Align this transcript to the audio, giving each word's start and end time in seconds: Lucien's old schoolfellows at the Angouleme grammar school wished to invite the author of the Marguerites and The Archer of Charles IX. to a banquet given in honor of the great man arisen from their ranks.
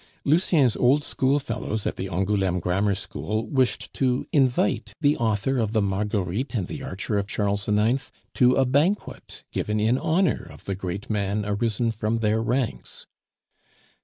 Lucien's 0.25 0.75
old 0.75 1.03
schoolfellows 1.03 1.85
at 1.85 1.95
the 1.95 2.07
Angouleme 2.09 2.59
grammar 2.59 2.95
school 2.95 3.45
wished 3.45 3.93
to 3.93 4.25
invite 4.33 4.95
the 4.99 5.15
author 5.17 5.59
of 5.59 5.73
the 5.73 5.79
Marguerites 5.83 6.55
and 6.55 6.67
The 6.67 6.81
Archer 6.81 7.19
of 7.19 7.27
Charles 7.27 7.67
IX. 7.69 8.11
to 8.33 8.55
a 8.55 8.65
banquet 8.65 9.43
given 9.51 9.79
in 9.79 9.99
honor 9.99 10.47
of 10.49 10.65
the 10.65 10.73
great 10.73 11.07
man 11.07 11.45
arisen 11.45 11.91
from 11.91 12.17
their 12.17 12.41
ranks. 12.41 13.05